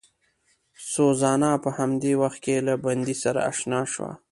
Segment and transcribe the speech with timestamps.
[0.93, 4.11] سوزانا په همدې وخت کې له بندي سره اشنا شوه.